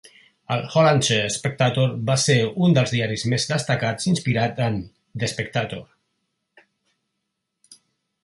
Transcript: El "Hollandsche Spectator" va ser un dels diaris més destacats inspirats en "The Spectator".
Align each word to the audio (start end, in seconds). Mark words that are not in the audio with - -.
El 0.53 0.61
"Hollandsche 0.75 1.17
Spectator" 1.33 1.91
va 2.07 2.13
ser 2.21 2.37
un 2.67 2.73
dels 2.77 2.93
diaris 2.95 3.25
més 3.33 3.45
destacats 3.51 4.09
inspirats 4.13 4.65
en 4.69 4.79
"The 5.25 5.29
Spectator". 5.33 6.67